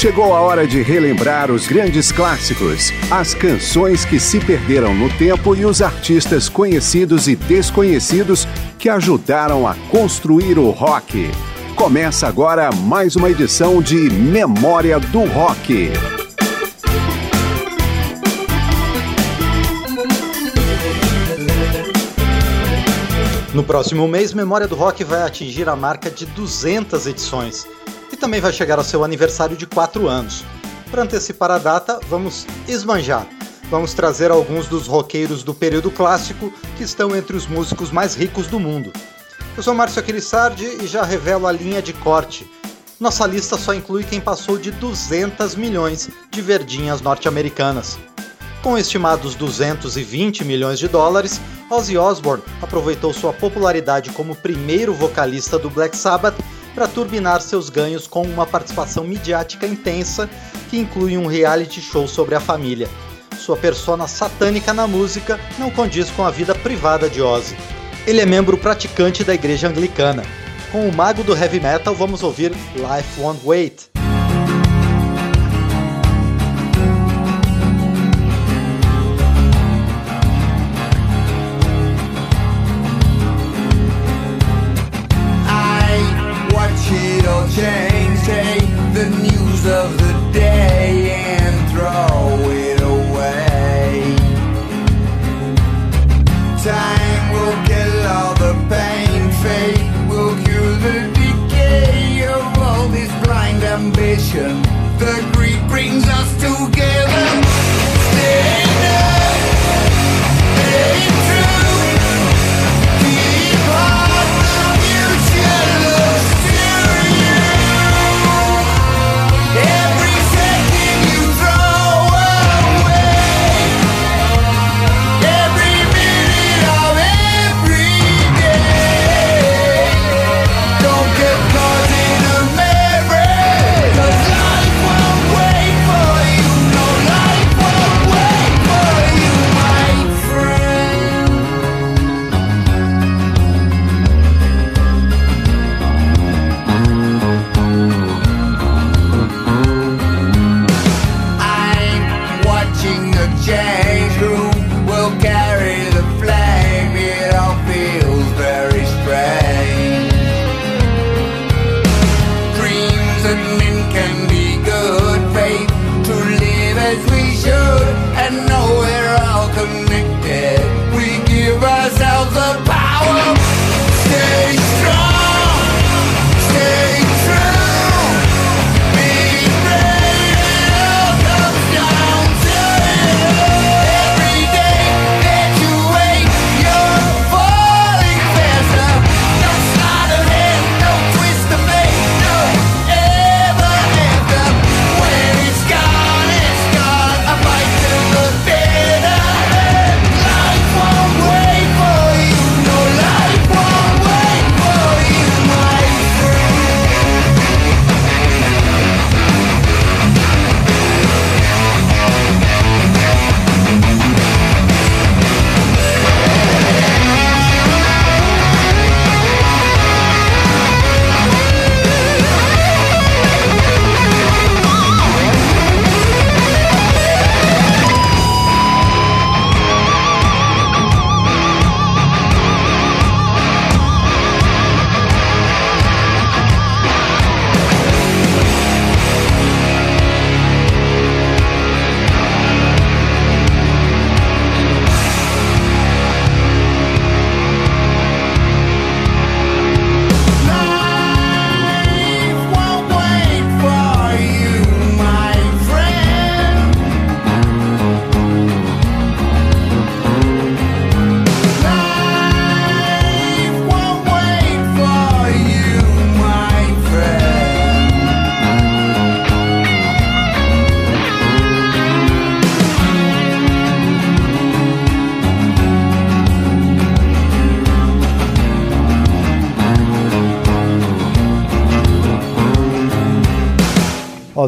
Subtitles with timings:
[0.00, 5.54] Chegou a hora de relembrar os grandes clássicos, as canções que se perderam no tempo
[5.54, 8.48] e os artistas conhecidos e desconhecidos
[8.78, 11.30] que ajudaram a construir o rock.
[11.76, 15.90] Começa agora mais uma edição de Memória do Rock.
[23.52, 27.66] No próximo mês, Memória do Rock vai atingir a marca de 200 edições
[28.20, 30.44] também vai chegar ao seu aniversário de 4 anos.
[30.90, 33.26] Para antecipar a data, vamos esmanjar.
[33.70, 38.46] Vamos trazer alguns dos roqueiros do período clássico que estão entre os músicos mais ricos
[38.46, 38.92] do mundo.
[39.56, 42.48] Eu sou Márcio Aquilissardi e já revelo a linha de corte.
[42.98, 47.98] Nossa lista só inclui quem passou de 200 milhões de verdinhas norte-americanas.
[48.62, 51.40] Com estimados 220 milhões de dólares,
[51.70, 56.36] Ozzy Osbourne aproveitou sua popularidade como primeiro vocalista do Black Sabbath
[56.80, 60.30] para turbinar seus ganhos com uma participação midiática intensa
[60.70, 62.88] que inclui um reality show sobre a família.
[63.38, 67.54] Sua persona satânica na música não condiz com a vida privada de Ozzy.
[68.06, 70.22] Ele é membro praticante da igreja anglicana.
[70.72, 73.99] Com o mago do heavy metal, vamos ouvir Life Won't Wait.
[104.32, 104.62] Ambition.
[104.98, 105.29] The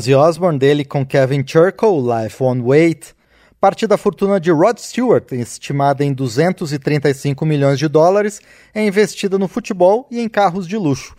[0.03, 3.15] Ozzy Osbourne dele com Kevin Churchill, Life Won't Wait.
[3.61, 8.41] Parte da fortuna de Rod Stewart, estimada em 235 milhões de dólares,
[8.75, 11.15] é investida no futebol e em carros de luxo.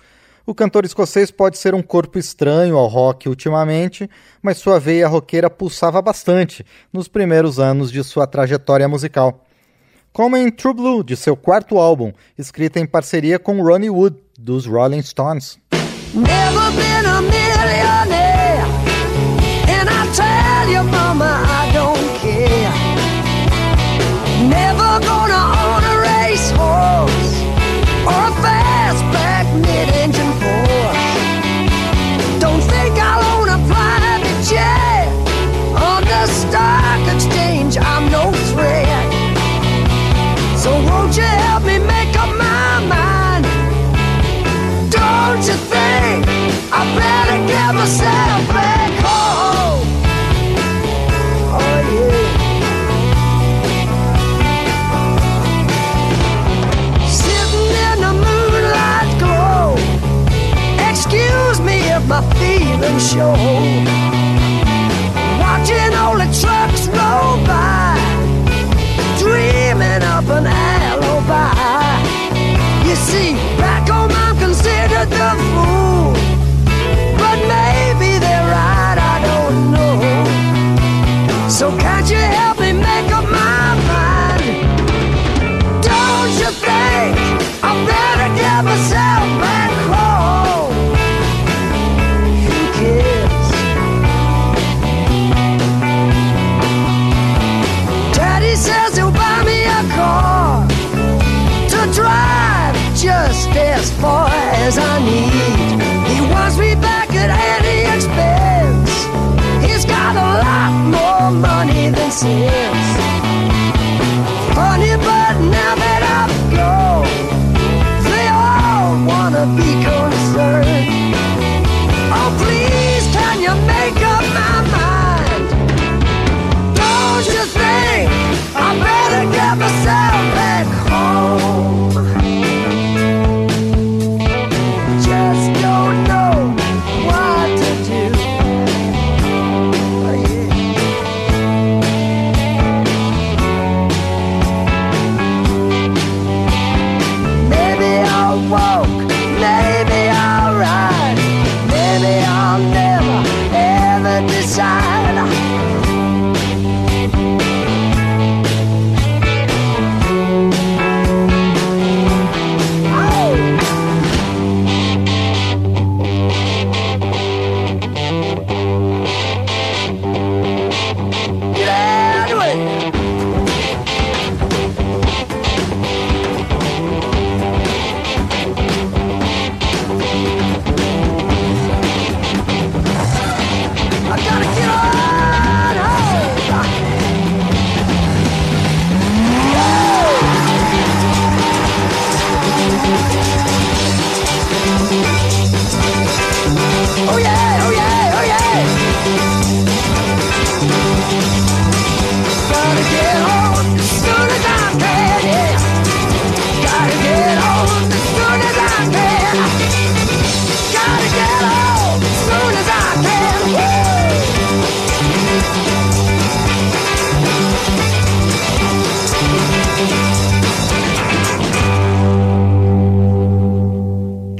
[0.46, 4.10] O cantor escocês pode ser um corpo estranho ao rock ultimamente,
[4.42, 9.46] mas sua veia roqueira pulsava bastante nos primeiros anos de sua trajetória musical.
[10.12, 14.66] Como em True Blue, de seu quarto álbum, escrita em parceria com Ronnie Wood, dos
[14.66, 15.58] Rolling Stones.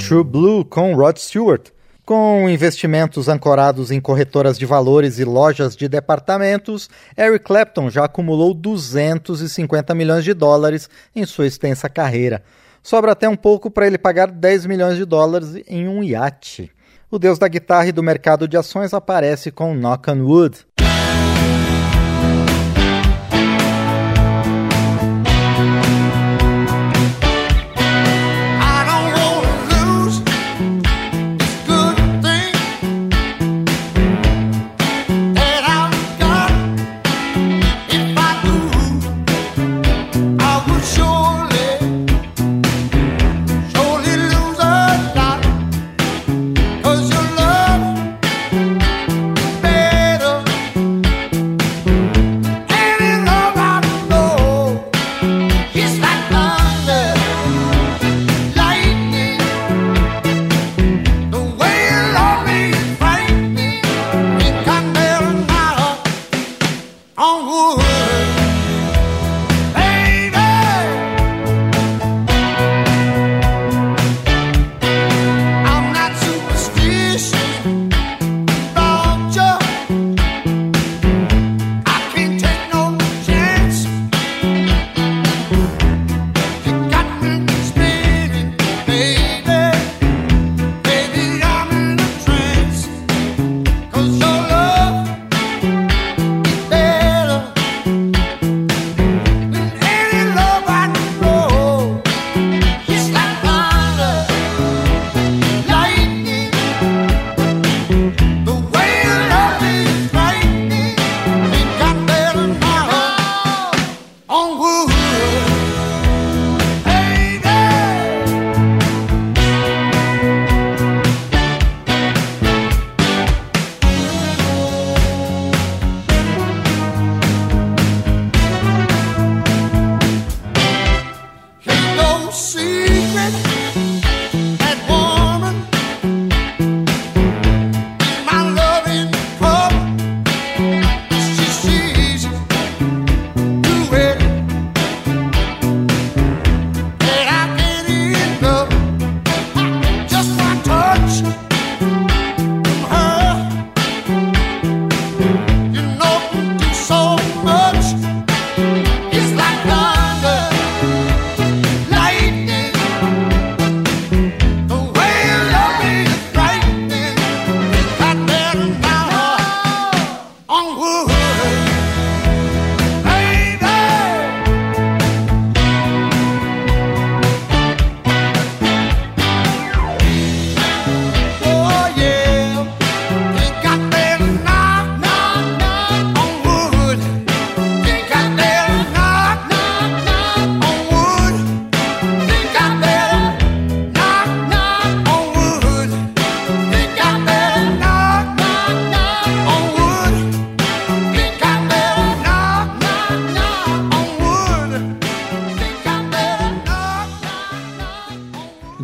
[0.06, 1.70] True Blue com Rod Stewart.
[2.04, 8.54] Com investimentos ancorados em corretoras de valores e lojas de departamentos, Eric Clapton já acumulou
[8.54, 12.44] 250 milhões de dólares em sua extensa carreira.
[12.84, 16.70] Sobra até um pouco para ele pagar 10 milhões de dólares em um iate.
[17.10, 20.66] O deus da guitarra e do mercado de ações aparece com Knock on Wood.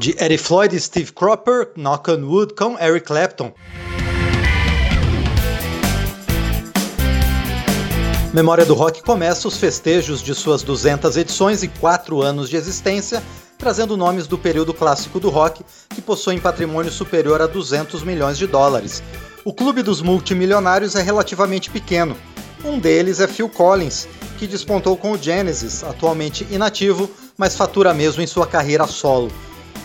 [0.08, 3.52] Eddie Floyd e Steve Cropper, Knock on Wood com Eric Clapton.
[8.34, 13.22] Memória do Rock começa os festejos de suas 200 edições e 4 anos de existência,
[13.58, 18.48] trazendo nomes do período clássico do rock que possuem patrimônio superior a 200 milhões de
[18.48, 19.04] dólares.
[19.44, 22.16] O clube dos multimilionários é relativamente pequeno.
[22.64, 28.22] Um deles é Phil Collins, que despontou com o Genesis, atualmente inativo, mas fatura mesmo
[28.22, 29.30] em sua carreira solo.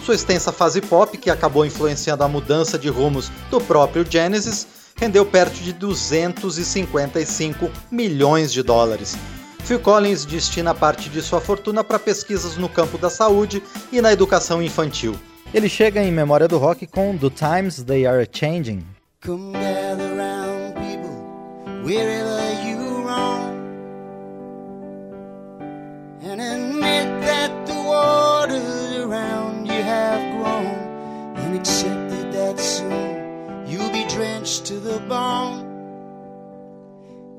[0.04, 5.24] Sua extensa fase pop, que acabou influenciando a mudança de rumos do próprio Genesis, rendeu
[5.24, 9.16] perto de 255 milhões de dólares.
[9.64, 14.12] Phil Collins destina parte de sua fortuna para pesquisas no campo da saúde e na
[14.12, 15.14] educação infantil.
[15.54, 18.84] Ele chega em memória do rock com The Times They Are Changing.
[21.84, 23.60] Wherever you roam,
[26.22, 26.73] and
[31.56, 35.70] accepted that soon you'll be drenched to the bone.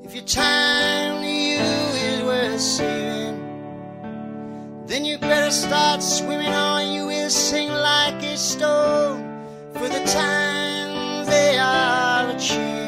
[0.02, 3.36] If your time to you is worth saving,
[4.86, 9.22] then you better start swimming or you will sink like a stone.
[9.72, 12.85] For the times they are a changing.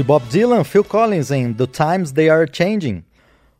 [0.00, 3.04] De Bob Dylan, Phil Collins em The Times They Are Changing.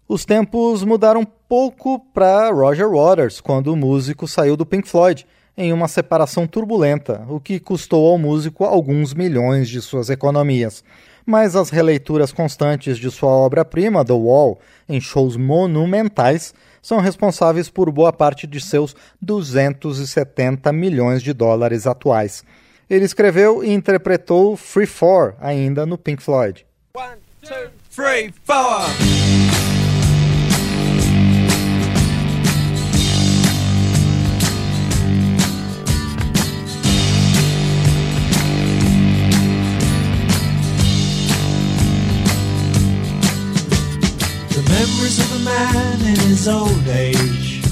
[0.08, 5.70] Os tempos mudaram pouco para Roger Waters quando o músico saiu do Pink Floyd em
[5.70, 10.82] uma separação turbulenta, o que custou ao músico alguns milhões de suas economias.
[11.26, 17.92] Mas as releituras constantes de sua obra-prima, The Wall, em shows monumentais, são responsáveis por
[17.92, 22.42] boa parte de seus 270 milhões de dólares atuais.
[22.90, 26.62] Ele escreveu e interpretou Free For ainda no Pink Floyd.
[26.92, 28.84] One, two, three, four.
[44.80, 47.62] memories of a man in his old age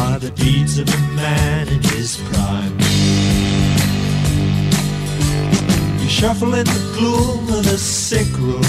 [0.00, 2.89] are the deeds of a man in his prime.
[6.10, 8.64] Shuffle in the gloom of the sick room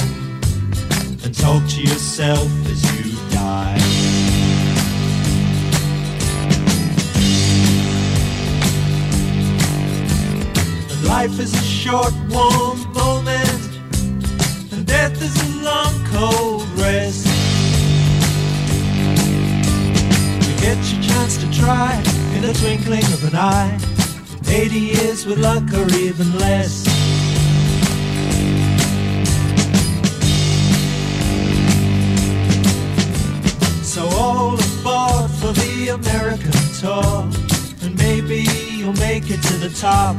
[1.24, 3.78] and talk to yourself as you die.
[10.92, 13.70] And life is a short, warm moment,
[14.72, 17.26] and death is a long, cold rest.
[20.48, 21.96] You get your chance to try
[22.36, 23.80] in the twinkling of an eye.
[24.48, 26.91] 80 years with luck or even less.
[35.92, 37.28] American tour,
[37.84, 38.46] and maybe
[38.78, 40.16] you'll make it to the top.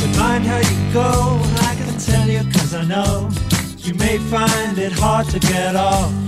[0.00, 3.30] But mind how you go, I can tell you cause I know
[3.78, 6.27] you may find it hard to get off.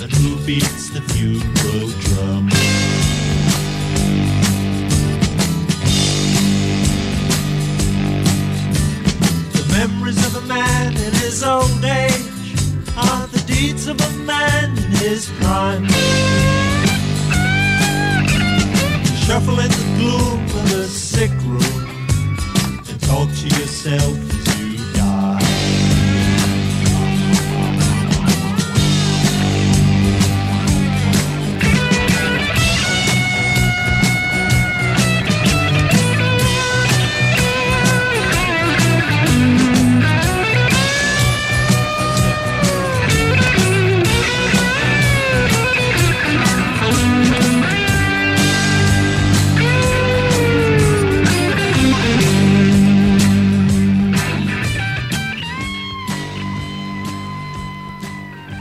[0.00, 2.48] But who beats the bugle drum?
[9.52, 12.56] The memories of a man in his old age
[12.96, 15.86] are the deeds of a man in his prime.
[19.26, 21.86] Shuffle in the gloom of the sick room
[22.88, 24.29] and talk to yourself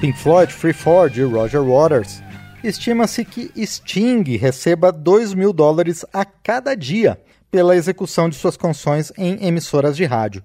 [0.09, 2.23] Pink Floyd Free For de Roger Waters.
[2.63, 9.13] Estima-se que Sting receba 2 mil dólares a cada dia pela execução de suas canções
[9.15, 10.43] em emissoras de rádio.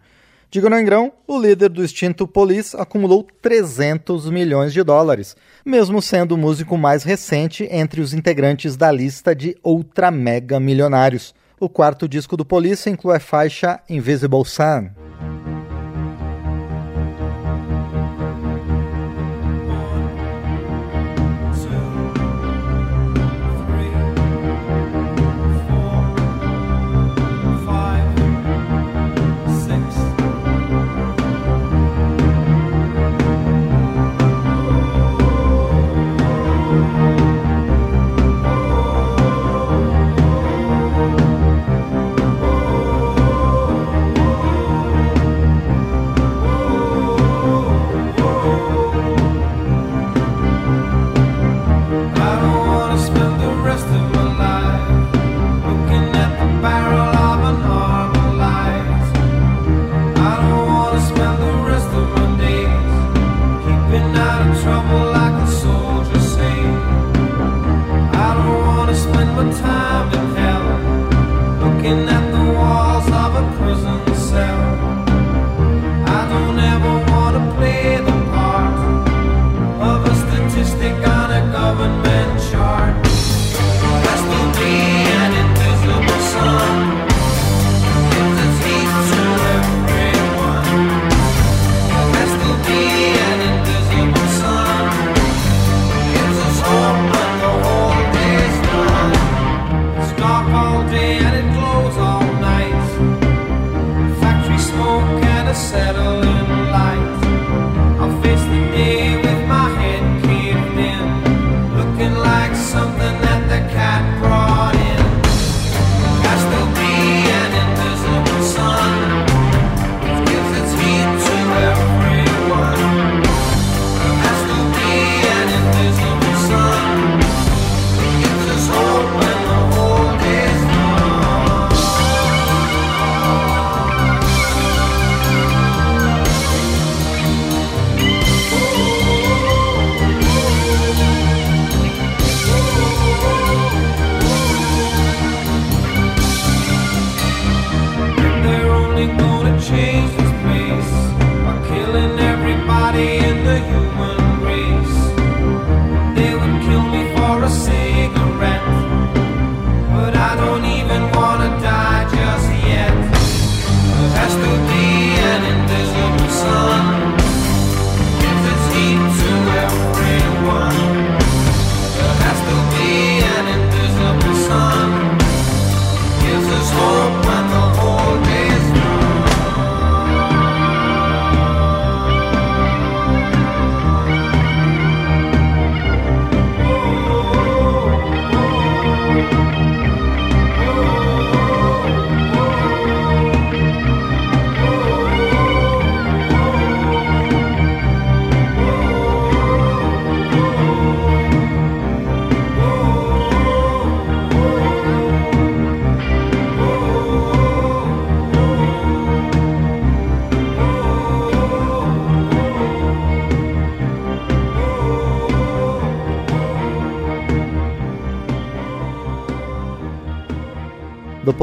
[0.50, 6.32] Diga no Engrão, o líder do extinto Police acumulou 300 milhões de dólares, mesmo sendo
[6.32, 11.34] o músico mais recente entre os integrantes da lista de ultra mega milionários.
[11.58, 15.03] O quarto disco do Police inclui a faixa Invisible Sun.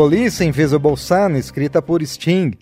[0.02, 2.58] Police Invisible Sun, escrita por Sting.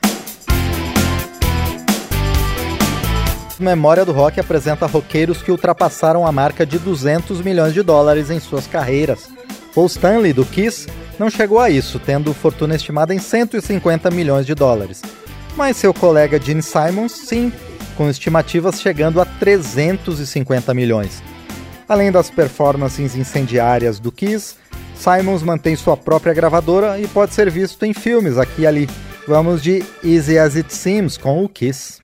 [3.58, 8.42] Memória do Rock apresenta roqueiros que ultrapassaram a marca de 200 milhões de dólares em
[8.42, 9.30] suas carreiras.
[9.74, 14.54] Paul Stanley, do Kiss, não chegou a isso, tendo fortuna estimada em 150 milhões de
[14.54, 15.02] dólares.
[15.56, 17.54] Mas seu colega Gene Simons, sim,
[17.96, 21.24] com estimativas chegando a 350 milhões.
[21.88, 24.56] Além das performances incendiárias do Kiss,
[25.00, 28.90] Simons mantém sua própria gravadora e pode ser visto em filmes aqui e ali.
[29.26, 32.00] Vamos de Easy As It Seems com o Kiss.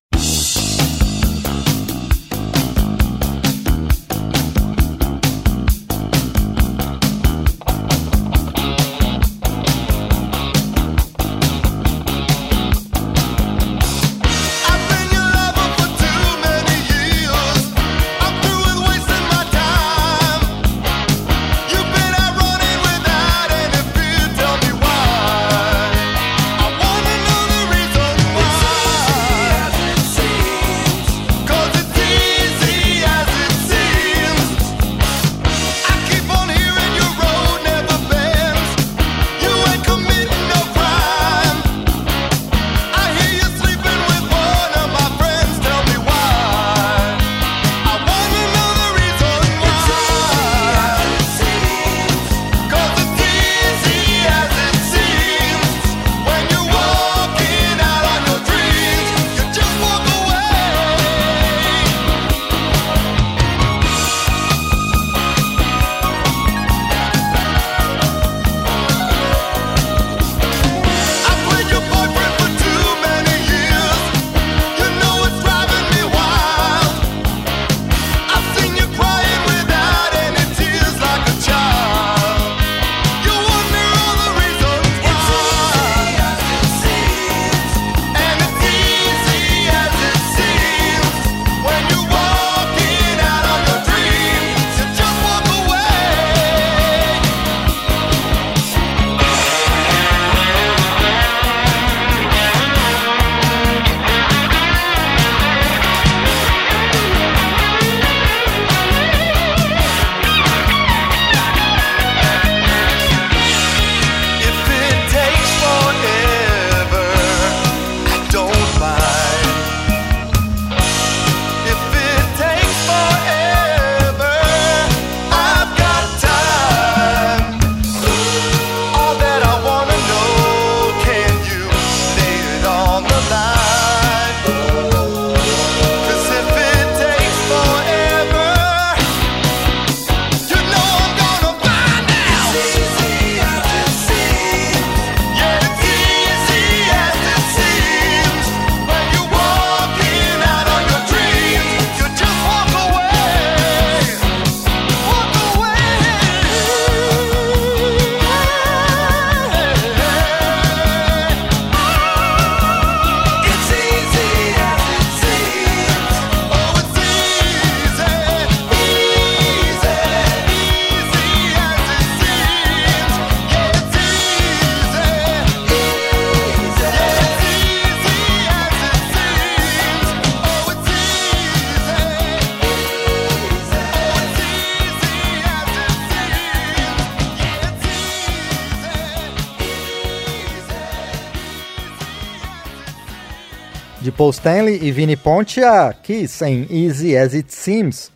[194.11, 198.11] Paul Stanley e Vinnie Ponte a Kiss em Easy As It Seems.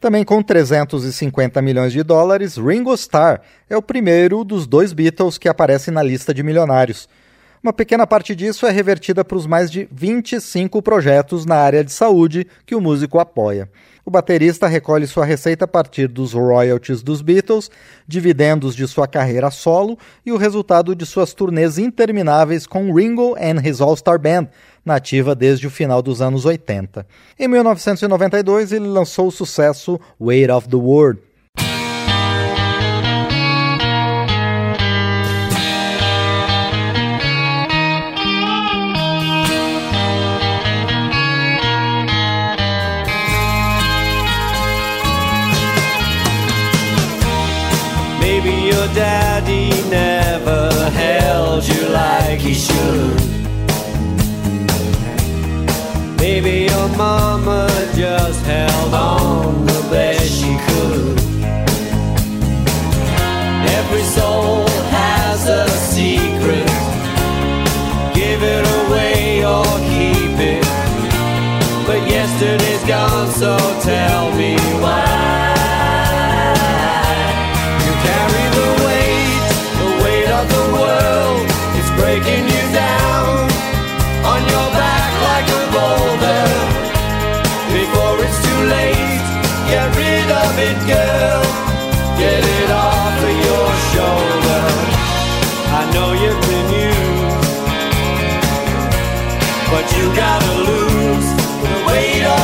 [0.00, 5.48] Também com 350 milhões de dólares, Ringo Starr é o primeiro dos dois Beatles que
[5.48, 7.08] aparece na lista de milionários.
[7.62, 11.90] Uma pequena parte disso é revertida para os mais de 25 projetos na área de
[11.90, 13.70] saúde que o músico apoia.
[14.04, 17.70] O baterista recolhe sua receita a partir dos royalties dos Beatles,
[18.06, 23.66] dividendos de sua carreira solo e o resultado de suas turnês intermináveis com Ringo and
[23.66, 24.48] His All-Star Band,
[24.84, 27.06] nativa desde o final dos anos 80.
[27.38, 31.20] Em 1992, ele lançou o sucesso Weight of the World.
[48.20, 53.33] Maybe your daddy never held you like he should.
[56.34, 61.16] Maybe your mama just held on the best she could.
[63.78, 66.66] Every soul has a secret.
[68.16, 70.66] Give it away or keep it.
[71.86, 74.53] But yesterday's gone, so tell me.
[99.74, 101.28] but you gotta lose.
[101.64, 102.43] The weight of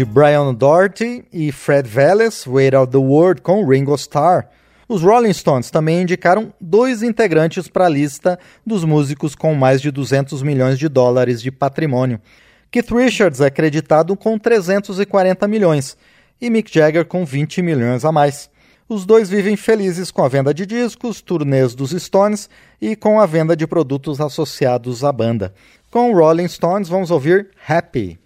[0.00, 4.46] de Brian Doherty e Fred Vélez, Wait of the World com Ringo Starr.
[4.88, 9.90] Os Rolling Stones também indicaram dois integrantes para a lista dos músicos com mais de
[9.90, 12.18] 200 milhões de dólares de patrimônio.
[12.70, 15.98] Keith Richards é creditado com 340 milhões
[16.40, 18.48] e Mick Jagger com 20 milhões a mais.
[18.88, 22.48] Os dois vivem felizes com a venda de discos, turnês dos Stones
[22.80, 25.52] e com a venda de produtos associados à banda.
[25.90, 28.18] Com Rolling Stones, vamos ouvir Happy.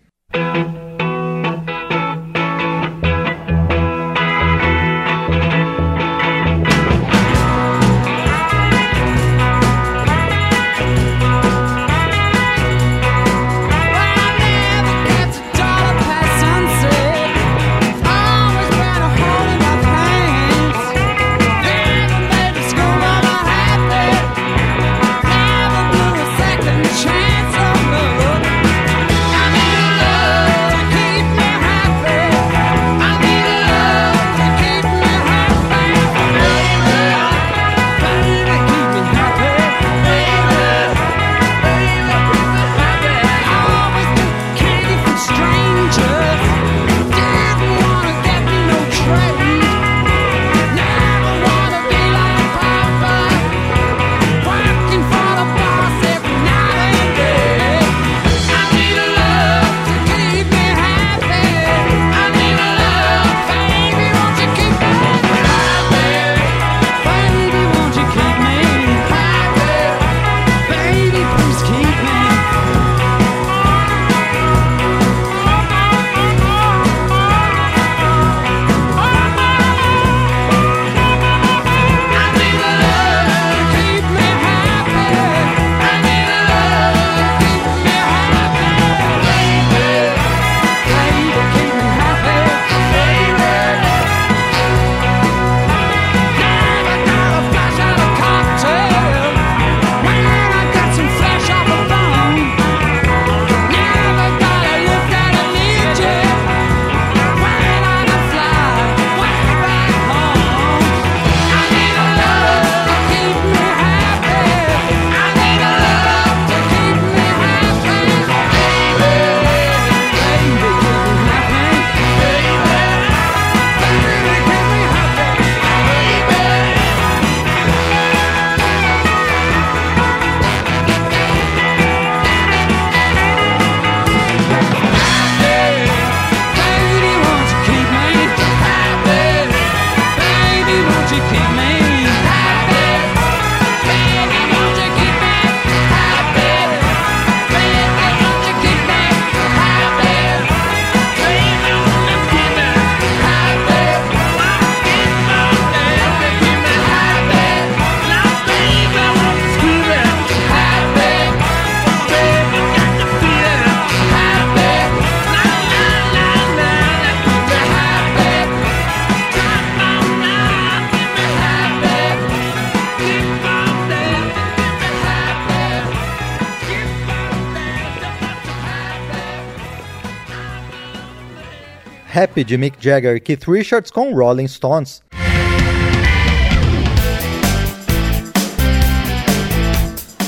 [182.35, 185.01] Happy de Mick Jagger e Keith Richards com Rolling Stones.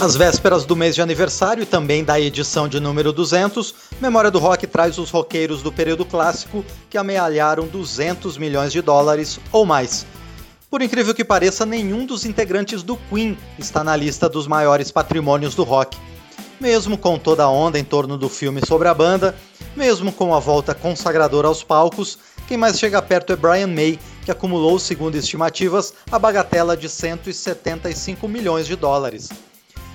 [0.01, 4.39] Às vésperas do mês de aniversário e também da edição de número 200, Memória do
[4.39, 10.07] Rock traz os roqueiros do período clássico que amealharam 200 milhões de dólares ou mais.
[10.71, 15.57] Por incrível que pareça, nenhum dos integrantes do Queen está na lista dos maiores patrimônios
[15.57, 15.99] do rock.
[16.61, 19.35] Mesmo com toda a onda em torno do filme sobre a banda,
[19.77, 22.19] mesmo com a volta consagradora aos palcos,
[22.49, 28.27] quem mais chega perto é Brian May, que acumulou, segundo estimativas, a bagatela de 175
[28.27, 29.29] milhões de dólares.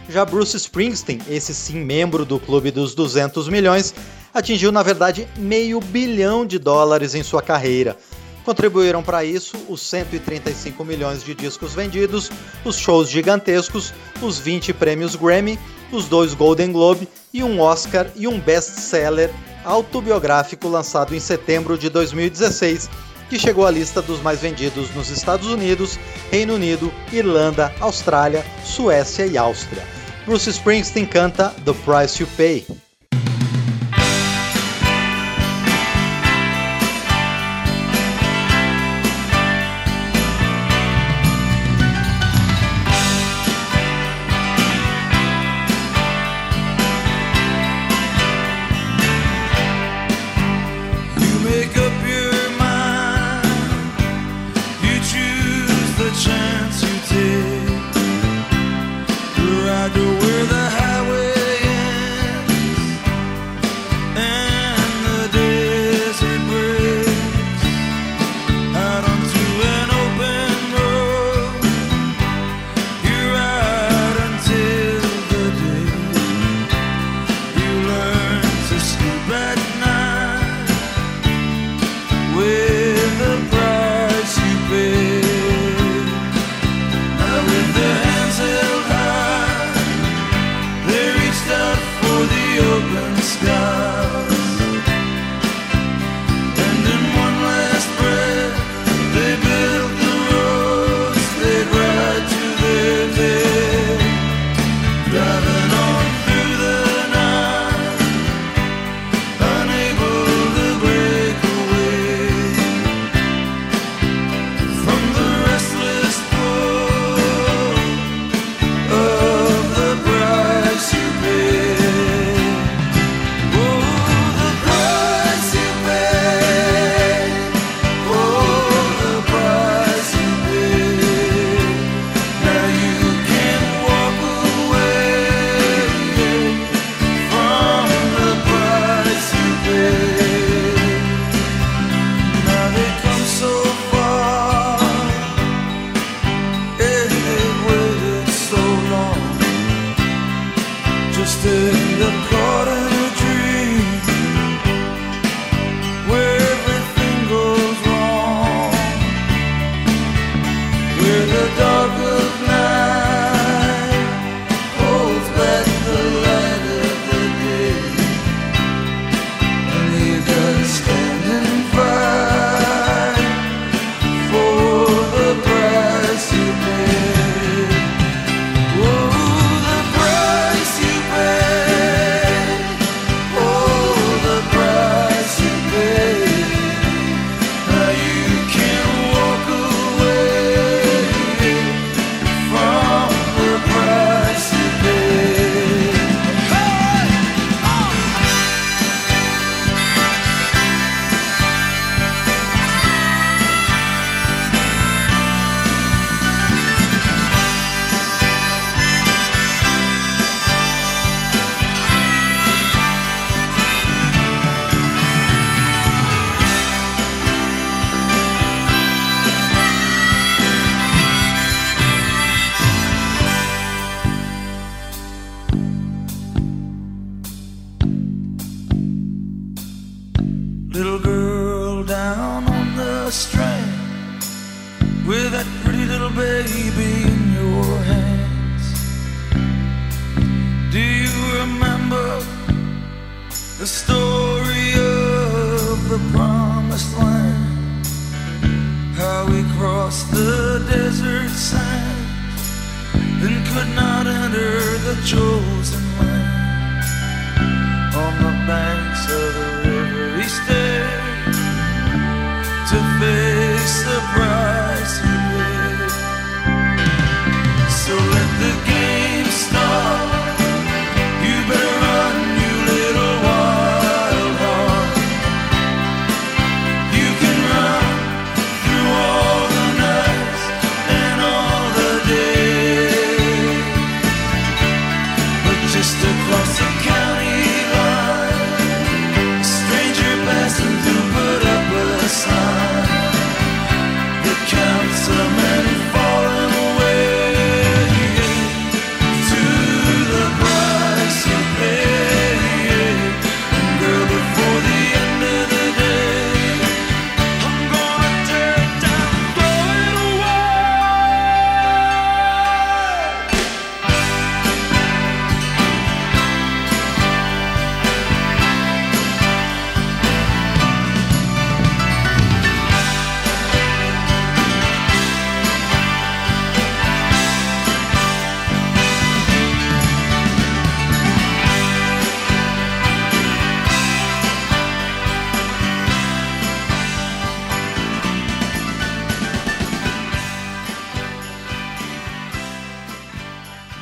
[0.07, 3.93] Já Bruce Springsteen, esse sim membro do clube dos 200 milhões,
[4.34, 7.97] atingiu na verdade meio bilhão de dólares em sua carreira.
[8.43, 12.32] Contribuíram para isso os 135 milhões de discos vendidos,
[12.65, 15.59] os shows gigantescos, os 20 prêmios Grammy,
[15.91, 19.32] os dois Golden Globe e um Oscar e um best-seller
[19.64, 22.89] autobiográfico lançado em setembro de 2016,
[23.30, 25.97] que chegou à lista dos mais vendidos nos Estados Unidos,
[26.30, 29.84] Reino Unido, Irlanda, Austrália, Suécia e Áustria.
[30.26, 32.90] Bruce Springsteen canta The Price You Pay.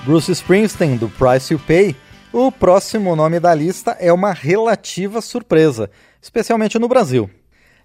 [0.09, 1.95] Bruce Springsteen, do Price You Pay,
[2.33, 5.87] o próximo nome da lista é uma relativa surpresa,
[6.19, 7.29] especialmente no Brasil.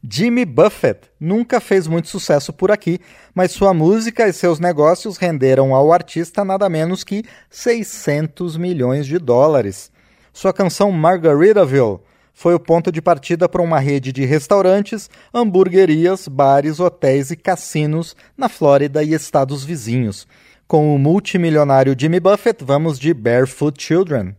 [0.02, 2.98] Jimmy Buffett nunca fez muito sucesso por aqui,
[3.34, 9.18] mas sua música e seus negócios renderam ao artista nada menos que 600 milhões de
[9.18, 9.92] dólares.
[10.32, 11.98] Sua canção Margaritaville
[12.32, 18.16] foi o ponto de partida para uma rede de restaurantes, hamburguerias, bares, hotéis e cassinos
[18.34, 20.26] na Flórida e estados vizinhos.
[20.66, 24.34] Com o multimilionário Jimmy Buffett, vamos de Barefoot Children.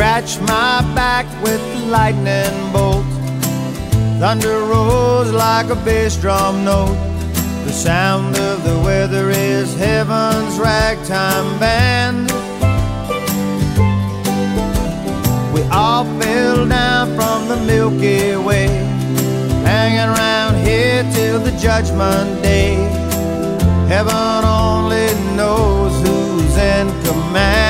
[0.00, 1.60] scratch my back with
[1.90, 2.99] lightning bolt.
[4.20, 6.94] Thunder rolls like a bass drum note.
[7.64, 12.30] The sound of the weather is heaven's ragtime band.
[15.54, 18.66] We all fell down from the Milky Way,
[19.64, 22.74] hanging around here till the judgment day.
[23.88, 27.69] Heaven only knows who's in command.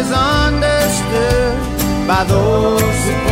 [0.00, 1.58] Always understood
[2.08, 3.29] by those who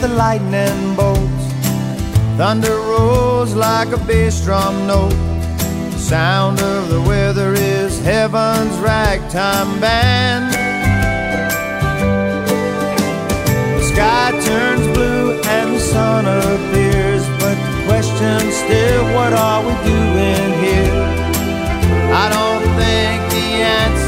[0.00, 1.44] the lightning bolts.
[2.38, 5.10] Thunder rolls like a bass drum note.
[5.90, 10.54] The sound of the weather is heaven's ragtime band.
[13.76, 19.74] The sky turns blue and the sun appears, but the question's still, what are we
[19.84, 21.04] doing here?
[22.22, 23.99] I don't think the answer's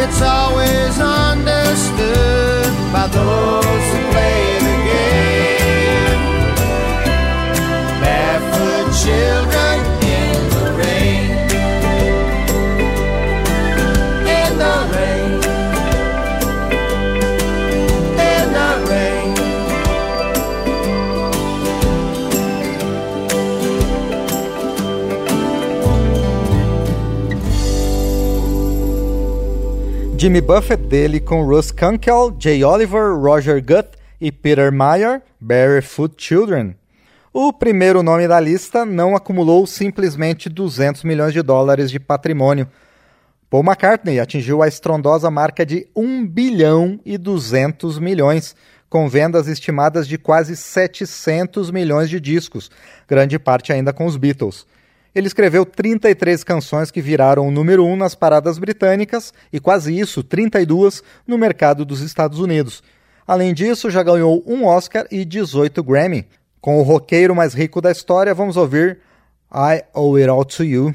[0.00, 3.67] It's always understood by those
[30.28, 36.76] Jimmy Buffett dele com Russ Kunkel, Jay Oliver, Roger Guth e Peter Meyer, Barefoot Children.
[37.32, 42.68] O primeiro nome da lista não acumulou simplesmente 200 milhões de dólares de patrimônio.
[43.48, 48.54] Paul McCartney atingiu a estrondosa marca de 1 bilhão e 200 milhões,
[48.90, 52.70] com vendas estimadas de quase 700 milhões de discos,
[53.08, 54.66] grande parte ainda com os Beatles.
[55.18, 60.22] Ele escreveu 33 canções que viraram o número 1 nas paradas britânicas e quase isso,
[60.22, 62.84] 32 no mercado dos Estados Unidos.
[63.26, 66.28] Além disso, já ganhou um Oscar e 18 Grammy.
[66.60, 69.00] Com o roqueiro mais rico da história, vamos ouvir
[69.52, 70.94] I Owe It All To You.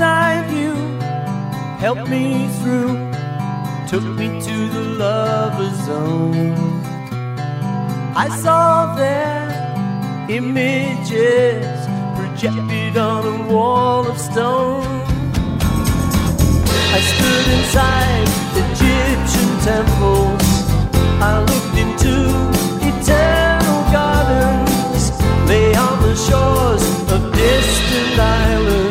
[0.00, 0.72] Night you
[1.78, 2.96] helped me through,
[3.86, 6.80] took me to the lover zone.
[8.16, 9.44] I saw their
[10.30, 11.66] images
[12.16, 15.02] projected on a wall of stone.
[16.96, 18.28] I stood inside
[18.64, 20.50] Egyptian temples.
[21.28, 22.14] I looked into
[22.90, 25.04] eternal gardens,
[25.46, 26.84] lay on the shores
[27.14, 28.89] of distant islands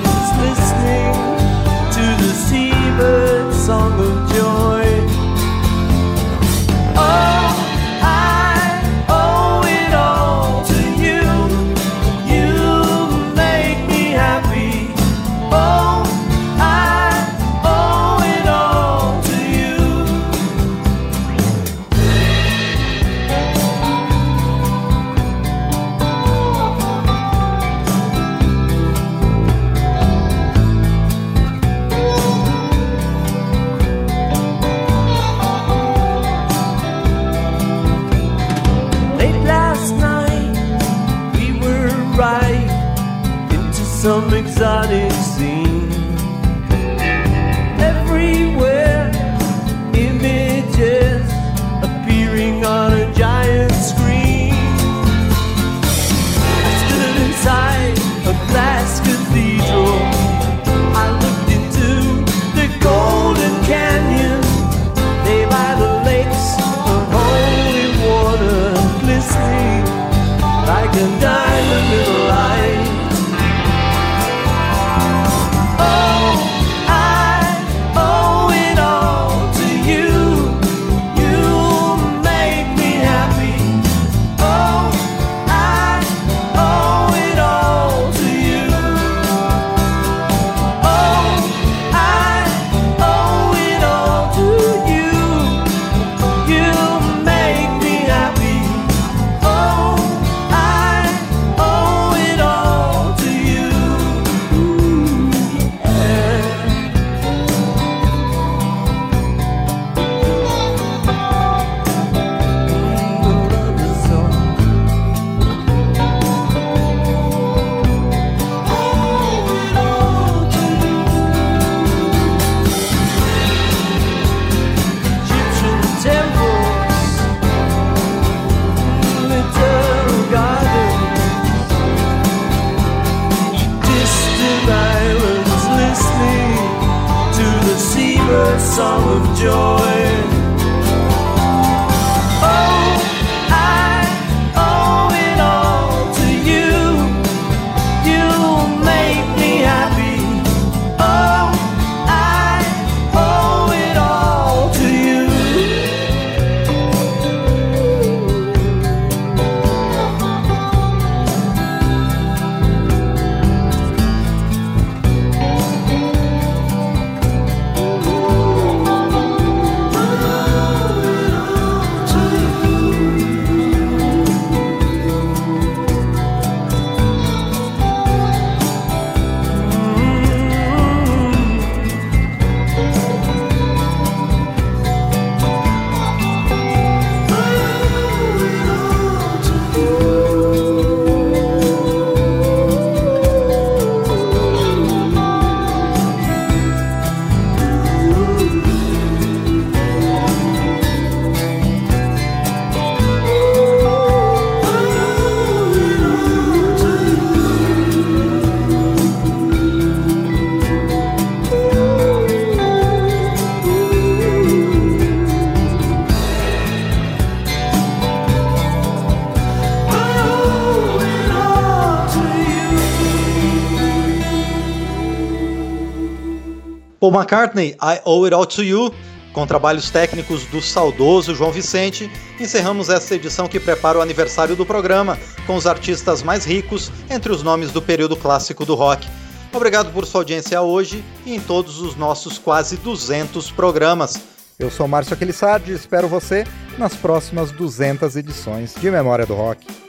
[227.10, 228.94] Paul McCartney, I Owe It All To You,
[229.34, 234.64] com trabalhos técnicos do saudoso João Vicente, encerramos esta edição que prepara o aniversário do
[234.64, 239.08] programa, com os artistas mais ricos entre os nomes do período clássico do rock.
[239.52, 244.22] Obrigado por sua audiência hoje e em todos os nossos quase 200 programas.
[244.60, 246.46] Eu sou Márcio Aquilissardi e espero você
[246.78, 249.89] nas próximas 200 edições de Memória do Rock.